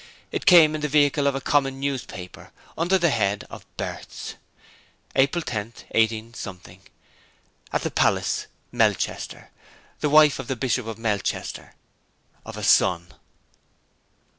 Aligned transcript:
It 0.31 0.47
came 0.47 0.73
in 0.73 0.81
the 0.81 0.87
vehicle 0.87 1.27
of 1.27 1.35
a 1.35 1.39
common 1.41 1.79
newspaper, 1.79 2.51
under 2.75 2.97
the 2.97 3.11
head 3.11 3.45
of 3.51 3.67
'Births:' 3.77 4.33
'April 5.15 5.43
10th, 5.43 5.83
18, 5.91 6.33
at 7.71 7.83
the 7.83 7.91
Palace, 7.91 8.47
Melchester, 8.71 9.51
the 9.99 10.09
wife 10.09 10.39
of 10.39 10.47
the 10.47 10.55
Bishop 10.55 10.87
of 10.87 10.97
Melchester, 10.97 11.75
of 12.45 12.57
a 12.57 12.63
son.' 12.63 13.13